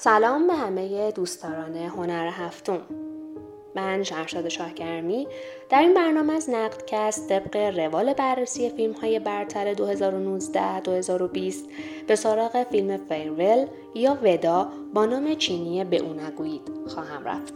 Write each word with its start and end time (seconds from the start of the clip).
سلام 0.00 0.46
به 0.46 0.54
همه 0.54 1.10
دوستداران 1.10 1.76
هنر 1.76 2.28
هفتم. 2.32 2.80
من 3.74 4.02
شهرزاد 4.02 4.48
شاهگرمی. 4.48 5.28
در 5.70 5.80
این 5.80 5.94
برنامه 5.94 6.32
از 6.32 6.50
نقدکست 6.50 7.28
طبق 7.28 7.56
روال 7.56 8.12
بررسی 8.12 8.70
فیلم 8.70 8.92
های 8.92 9.18
برتر 9.18 9.74
2019-2020 9.74 9.78
به 12.06 12.16
سراغ 12.16 12.62
فیلم 12.62 12.96
فیرول 12.96 13.66
یا 13.94 14.18
ودا 14.22 14.68
با 14.94 15.06
نام 15.06 15.34
چینی 15.34 15.84
به 15.84 15.96
اون 15.96 16.20
نگویید. 16.20 16.70
خواهم 16.86 17.24
رفت. 17.24 17.54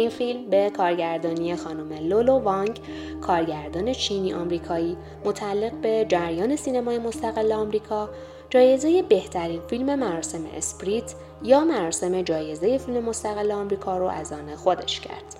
این 0.00 0.10
فیلم 0.10 0.50
به 0.50 0.70
کارگردانی 0.70 1.56
خانم 1.56 1.92
لولو 1.92 2.38
وانگ 2.38 2.80
کارگردان 3.20 3.92
چینی 3.92 4.32
آمریکایی 4.32 4.96
متعلق 5.24 5.72
به 5.72 6.06
جریان 6.08 6.56
سینمای 6.56 6.98
مستقل 6.98 7.52
آمریکا 7.52 8.08
جایزه 8.50 9.02
بهترین 9.02 9.60
فیلم 9.60 9.94
مراسم 9.94 10.40
اسپریت 10.56 11.14
یا 11.42 11.60
مراسم 11.60 12.22
جایزه 12.22 12.78
فیلم 12.78 13.04
مستقل 13.04 13.52
آمریکا 13.52 13.98
رو 13.98 14.06
از 14.06 14.32
آن 14.32 14.56
خودش 14.56 15.00
کرد. 15.00 15.36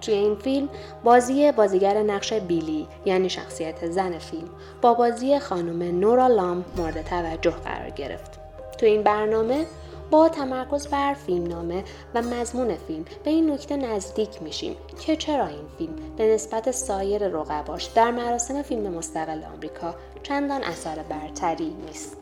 توی 0.00 0.14
این 0.14 0.34
فیلم 0.34 0.68
بازی 1.04 1.52
بازیگر 1.52 2.02
نقش 2.02 2.32
بیلی 2.32 2.86
یعنی 3.04 3.30
شخصیت 3.30 3.90
زن 3.90 4.18
فیلم 4.18 4.48
با 4.82 4.94
بازی 4.94 5.38
خانم 5.38 6.00
نورا 6.00 6.26
لام 6.26 6.64
مورد 6.76 7.02
توجه 7.02 7.50
قرار 7.50 7.90
گرفت. 7.90 8.38
تو 8.78 8.86
این 8.86 9.02
برنامه 9.02 9.66
با 10.10 10.28
تمرکز 10.28 10.86
بر 10.86 11.14
فیلم 11.14 11.46
نامه 11.46 11.84
و 12.14 12.22
مضمون 12.22 12.74
فیلم 12.74 13.04
به 13.24 13.30
این 13.30 13.50
نکته 13.50 13.76
نزدیک 13.76 14.42
میشیم 14.42 14.76
که 15.06 15.16
چرا 15.16 15.46
این 15.46 15.68
فیلم 15.78 15.94
به 16.16 16.34
نسبت 16.34 16.70
سایر 16.70 17.28
رقباش 17.28 17.84
در 17.84 18.10
مراسم 18.10 18.62
فیلم 18.62 18.94
مستقل 18.94 19.44
آمریکا 19.54 19.94
چندان 20.22 20.62
اثر 20.62 21.02
برتری 21.02 21.76
نیست. 21.86 22.16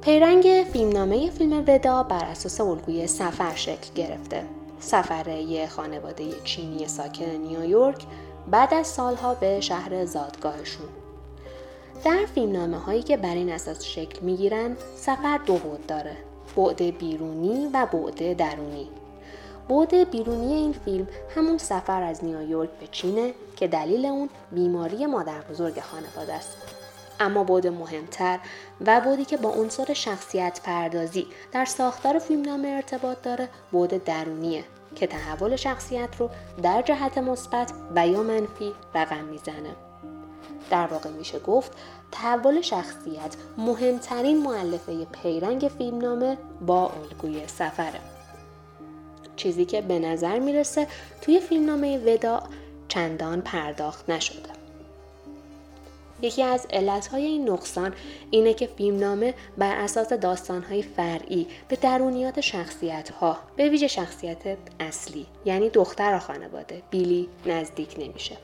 پیرنگ 0.00 0.66
فیلمنامه 0.72 1.30
فیلم 1.30 1.64
ودا 1.68 2.02
بر 2.02 2.24
اساس 2.24 2.60
الگوی 2.60 3.06
سفر 3.06 3.54
شکل 3.54 3.94
گرفته. 3.94 4.44
سفر 4.80 5.28
یه 5.28 5.66
خانواده 5.66 6.24
چینی 6.44 6.88
ساکن 6.88 7.24
نیویورک 7.24 8.04
بعد 8.50 8.74
از 8.74 8.86
سالها 8.86 9.34
به 9.34 9.60
شهر 9.60 10.04
زادگاهشون. 10.04 10.86
در 12.04 12.26
فیلمنامه 12.34 12.78
هایی 12.78 13.02
که 13.02 13.16
بر 13.16 13.34
این 13.34 13.50
اساس 13.50 13.84
شکل 13.84 14.20
می‌گیرن 14.20 14.76
سفر 14.96 15.38
دو 15.46 15.54
بود 15.54 15.86
داره 15.86 16.16
بعد 16.58 16.98
بیرونی 16.98 17.70
و 17.74 17.86
بعد 17.86 18.36
درونی. 18.36 18.88
بعد 19.68 20.10
بیرونی 20.10 20.52
این 20.52 20.72
فیلم 20.72 21.08
همون 21.36 21.58
سفر 21.58 22.02
از 22.02 22.24
نیویورک 22.24 22.70
به 22.80 22.86
چینه 22.86 23.34
که 23.56 23.68
دلیل 23.68 24.06
اون 24.06 24.28
بیماری 24.52 25.06
مادر 25.06 25.40
بزرگ 25.40 25.80
خانواده 25.80 26.34
است. 26.34 26.56
اما 27.20 27.44
بعد 27.44 27.66
مهمتر 27.66 28.38
و 28.86 29.00
بودی 29.00 29.24
که 29.24 29.36
با 29.36 29.50
عنصر 29.50 29.94
شخصیت 29.94 30.60
پردازی 30.64 31.26
در 31.52 31.64
ساختار 31.64 32.18
فیلمنامه 32.18 32.68
ارتباط 32.68 33.22
داره 33.22 33.48
بعد 33.72 34.04
درونیه 34.04 34.64
که 34.94 35.06
تحول 35.06 35.56
شخصیت 35.56 36.16
رو 36.18 36.30
در 36.62 36.82
جهت 36.82 37.18
مثبت 37.18 37.72
و 37.94 38.08
یا 38.08 38.22
منفی 38.22 38.72
رقم 38.94 39.24
می‌زنه. 39.24 39.87
در 40.70 40.86
واقع 40.86 41.10
میشه 41.10 41.38
گفت 41.38 41.72
تحول 42.12 42.60
شخصیت 42.60 43.36
مهمترین 43.58 44.42
معلفه 44.42 45.04
پیرنگ 45.04 45.70
فیلمنامه 45.78 46.38
با 46.66 46.92
الگوی 46.92 47.46
سفره. 47.46 48.00
چیزی 49.36 49.64
که 49.64 49.80
به 49.80 49.98
نظر 49.98 50.38
می‌رسه 50.38 50.86
توی 51.20 51.40
فیلمنامه 51.40 51.98
ودا 51.98 52.42
چندان 52.88 53.40
پرداخت 53.40 54.10
نشده. 54.10 54.58
یکی 56.22 56.42
از 56.42 56.66
علتهای 56.70 57.24
این 57.24 57.50
نقصان 57.50 57.94
اینه 58.30 58.54
که 58.54 58.66
فیلمنامه 58.66 59.34
بر 59.58 59.76
اساس 59.76 60.12
داستانهای 60.12 60.82
فرعی 60.82 61.46
به 61.68 61.76
درونیات 61.76 62.40
شخصیتها 62.40 63.38
به 63.56 63.68
ویژه 63.68 63.88
شخصیت 63.88 64.56
اصلی 64.80 65.26
یعنی 65.44 65.70
دختر 65.70 66.18
خانواده 66.18 66.82
بیلی 66.90 67.28
نزدیک 67.46 67.94
نمیشه. 67.98 68.36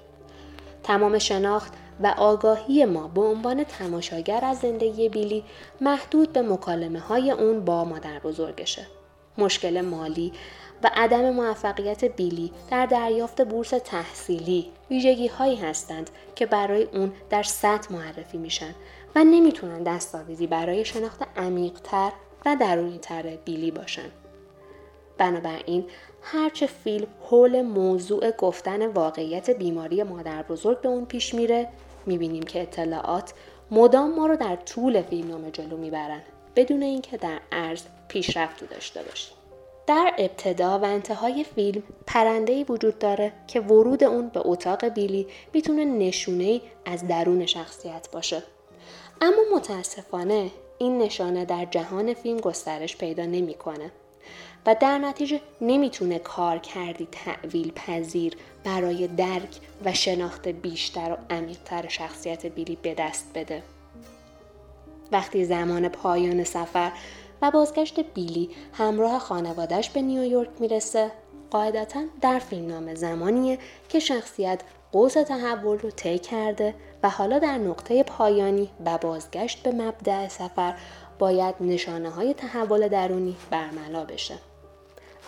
تمام 0.83 1.19
شناخت 1.19 1.73
و 2.01 2.15
آگاهی 2.19 2.85
ما 2.85 3.09
به 3.09 3.21
عنوان 3.21 3.65
تماشاگر 3.65 4.45
از 4.45 4.59
زندگی 4.59 5.09
بیلی 5.09 5.45
محدود 5.81 6.33
به 6.33 6.43
مکالمه 6.43 6.99
های 6.99 7.31
اون 7.31 7.65
با 7.65 7.85
مادر 7.85 8.19
بزرگشه. 8.19 8.87
مشکل 9.39 9.81
مالی 9.81 10.33
و 10.83 10.91
عدم 10.95 11.31
موفقیت 11.31 12.05
بیلی 12.05 12.53
در 12.71 12.87
دریافت 12.87 13.43
بورس 13.43 13.71
تحصیلی 13.71 14.71
ویژگی 14.91 15.27
هایی 15.27 15.57
هستند 15.57 16.11
که 16.35 16.47
برای 16.47 16.83
اون 16.83 17.13
در 17.31 17.43
سطح 17.43 17.93
معرفی 17.93 18.39
میشن 18.39 18.75
و 19.15 19.25
نمی‌تونن 19.25 19.83
دستاویزی 19.83 20.47
برای 20.47 20.85
شناخت 20.85 21.23
عمیقتر 21.37 22.13
و 22.47 22.57
درونیتر 22.61 23.23
بیلی 23.23 23.71
باشن. 23.71 24.11
بنابراین 25.19 25.85
هرچه 26.23 26.67
فیلم 26.67 27.07
حول 27.23 27.63
موضوع 27.63 28.31
گفتن 28.31 28.87
واقعیت 28.87 29.51
بیماری 29.51 30.03
مادر 30.03 30.43
بزرگ 30.43 30.81
به 30.81 30.89
اون 30.89 31.05
پیش 31.05 31.35
میره 31.35 31.69
می‌بینیم 32.07 32.43
که 32.43 32.63
اطلاعات 32.63 33.33
مدام 33.71 34.15
ما 34.15 34.27
رو 34.27 34.37
در 34.37 34.57
طول 34.57 35.03
فیلمنامه 35.03 35.51
جلو 35.51 35.77
می‌برن 35.77 36.23
بدون 36.57 36.83
اینکه 36.83 37.17
در 37.17 37.41
عرض 37.53 37.83
پیشرفتی 38.09 38.67
داشته 38.67 39.03
باشیم. 39.03 39.35
در 39.87 40.15
ابتدا 40.19 40.79
و 40.79 40.85
انتهای 40.85 41.45
فیلم 41.45 41.83
پرنده 42.07 42.65
وجود 42.65 42.99
داره 42.99 43.33
که 43.47 43.61
ورود 43.61 44.05
اون 44.05 44.29
به 44.29 44.41
اتاق 44.45 44.85
بیلی 44.85 45.27
می‌تونه 45.53 45.85
نشونه 45.85 46.61
از 46.85 47.09
درون 47.09 47.47
شخصیت 47.47 48.09
باشه. 48.13 48.43
اما 49.21 49.43
متاسفانه 49.55 50.51
این 50.79 50.99
نشانه 50.99 51.45
در 51.45 51.65
جهان 51.65 52.15
فیلم 52.15 52.41
گسترش 52.41 52.97
پیدا 52.97 53.25
نمی‌کنه. 53.25 53.91
و 54.67 54.77
در 54.81 54.99
نتیجه 54.99 55.41
نمی‌تونه 55.61 56.19
کار 56.19 56.59
کردی 56.59 57.09
تعویل 57.13 57.73
پذیر 57.73 58.37
برای 58.65 59.07
درک 59.07 59.61
و 59.85 59.93
شناخت 59.93 60.49
بیشتر 60.49 61.13
و 61.13 61.35
عمیقتر 61.35 61.89
شخصیت 61.89 62.47
بیلی 62.47 62.79
به 62.83 62.95
دست 62.95 63.27
بده. 63.35 63.63
وقتی 65.13 65.45
زمان 65.45 65.89
پایان 65.89 66.45
سفر 66.45 66.93
و 67.43 67.51
بازگشت 67.51 68.01
بیلی 68.01 68.51
همراه 68.73 69.19
خانوادش 69.19 69.91
به 69.91 70.03
نیویورک 70.03 70.49
می‌رسه 70.59 71.11
قاعدتا 71.51 72.05
در 72.21 72.39
فیلمنامه 72.39 72.95
زمانیه 72.95 73.59
که 73.89 73.99
شخصیت 73.99 74.61
قوس 74.93 75.13
تحول 75.13 75.79
رو 75.79 75.91
طی 75.91 76.19
کرده 76.19 76.75
و 77.03 77.11
حالا 77.11 77.39
در 77.39 77.59
نقطه 77.59 78.03
پایانی 78.03 78.71
و 78.87 78.99
بازگشت 78.99 79.63
به 79.63 79.73
مبدع 79.73 80.29
سفر 80.29 80.75
باید 81.19 81.55
نشانه 81.61 82.11
های 82.11 82.35
تحول 82.35 82.89
درونی 82.89 83.37
برملا 83.51 84.05
بشه. 84.05 84.35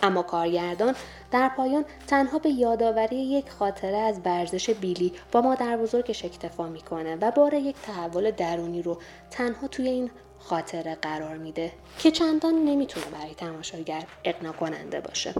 اما 0.03 0.23
کارگردان 0.23 0.95
در 1.31 1.51
پایان 1.57 1.85
تنها 2.07 2.39
به 2.39 2.51
یادآوری 2.51 3.17
یک 3.17 3.51
خاطره 3.51 3.97
از 3.97 4.21
ورزش 4.25 4.71
بیلی 4.71 5.13
با 5.33 5.41
مادر 5.41 5.77
بزرگش 5.77 6.25
اکتفا 6.25 6.69
می‌کنه 6.69 7.17
و 7.17 7.31
بار 7.31 7.55
یک 7.55 7.77
تحول 7.83 8.31
درونی 8.31 8.83
رو 8.83 8.99
تنها 9.31 9.69
توی 9.69 9.89
این 9.89 10.11
خاطره 10.39 10.95
قرار 10.95 11.37
میده 11.37 11.73
که 11.99 12.11
چندان 12.11 12.55
نمی‌تونه 12.55 13.07
برای 13.07 13.35
تماشاگر 13.35 14.05
اقنا 14.25 14.53
کننده 14.53 15.01
باشه. 15.01 15.35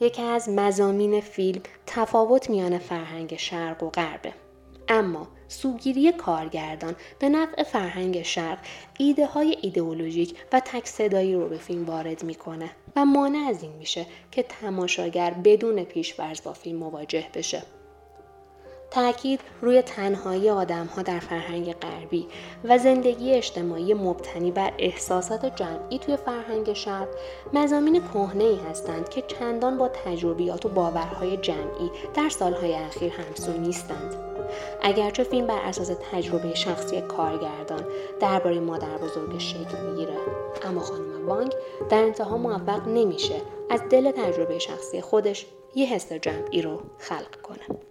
یکی 0.00 0.22
از 0.22 0.48
مزامین 0.48 1.20
فیلم 1.20 1.62
تفاوت 1.86 2.50
میان 2.50 2.78
فرهنگ 2.78 3.36
شرق 3.36 3.82
و 3.82 3.90
غربه 3.90 4.32
اما 4.88 5.28
سوگیری 5.48 6.12
کارگردان 6.12 6.96
به 7.18 7.28
نفع 7.28 7.62
فرهنگ 7.62 8.22
شرق 8.22 8.58
ایده 8.98 9.26
های 9.26 9.56
ایدئولوژیک 9.62 10.36
و 10.52 10.60
تک 10.60 10.86
صدایی 10.86 11.34
رو 11.34 11.48
به 11.48 11.56
فیلم 11.56 11.84
وارد 11.84 12.24
می‌کنه 12.24 12.70
و 12.96 13.04
مانع 13.04 13.48
از 13.48 13.62
این 13.62 13.72
میشه 13.72 14.06
که 14.30 14.42
تماشاگر 14.42 15.30
بدون 15.30 15.84
پیشورز 15.84 16.42
با 16.42 16.52
فیلم 16.52 16.78
مواجه 16.78 17.26
بشه. 17.34 17.62
تاکید 18.90 19.40
روی 19.62 19.82
تنهایی 19.82 20.50
آدم 20.50 20.86
ها 20.86 21.02
در 21.02 21.18
فرهنگ 21.18 21.72
غربی 21.72 22.28
و 22.64 22.78
زندگی 22.78 23.34
اجتماعی 23.34 23.94
مبتنی 23.94 24.50
بر 24.50 24.72
احساسات 24.78 25.56
جمعی 25.56 25.98
توی 25.98 26.16
فرهنگ 26.16 26.72
شرق 26.72 27.08
مزامین 27.52 28.02
کهنه 28.02 28.44
ای 28.44 28.56
هستند 28.70 29.08
که 29.08 29.22
چندان 29.22 29.78
با 29.78 29.88
تجربیات 29.88 30.66
و 30.66 30.68
باورهای 30.68 31.36
جمعی 31.36 31.90
در 32.14 32.28
سالهای 32.28 32.74
اخیر 32.74 33.12
همسو 33.12 33.52
نیستند. 33.52 34.14
اگرچه 34.82 35.24
فیلم 35.24 35.46
بر 35.46 35.58
اساس 35.58 35.90
تجربه 36.12 36.54
شخصی 36.54 37.00
کارگردان 37.00 37.84
درباره 38.20 38.60
مادر 38.60 38.96
بزرگ 38.96 39.38
شکل 39.38 39.78
می‌گیره 39.90 40.16
اما 40.62 40.80
خانم 40.80 41.26
بانک 41.26 41.52
در 41.90 42.02
انتها 42.02 42.36
موفق 42.36 42.88
نمیشه 42.88 43.42
از 43.70 43.80
دل 43.90 44.10
تجربه 44.10 44.58
شخصی 44.58 45.00
خودش 45.00 45.46
یه 45.74 45.86
حس 45.86 46.12
جمعی 46.12 46.62
رو 46.62 46.80
خلق 46.98 47.40
کنه 47.42 47.87